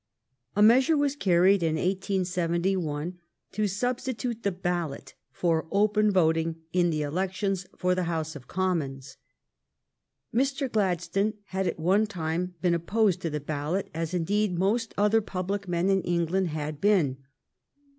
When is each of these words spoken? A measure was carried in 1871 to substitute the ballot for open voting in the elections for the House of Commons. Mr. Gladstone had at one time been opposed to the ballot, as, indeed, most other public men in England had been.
A 0.55 0.63
measure 0.63 0.97
was 0.97 1.15
carried 1.15 1.61
in 1.61 1.75
1871 1.75 3.19
to 3.51 3.67
substitute 3.67 4.41
the 4.41 4.51
ballot 4.51 5.13
for 5.31 5.67
open 5.69 6.09
voting 6.09 6.55
in 6.73 6.89
the 6.89 7.03
elections 7.03 7.67
for 7.77 7.93
the 7.93 8.05
House 8.05 8.35
of 8.35 8.47
Commons. 8.47 9.17
Mr. 10.33 10.71
Gladstone 10.71 11.35
had 11.49 11.67
at 11.67 11.77
one 11.77 12.07
time 12.07 12.55
been 12.63 12.73
opposed 12.73 13.21
to 13.21 13.29
the 13.29 13.39
ballot, 13.39 13.91
as, 13.93 14.15
indeed, 14.15 14.57
most 14.57 14.95
other 14.97 15.21
public 15.21 15.67
men 15.67 15.87
in 15.87 16.01
England 16.01 16.47
had 16.47 16.81
been. 16.81 17.17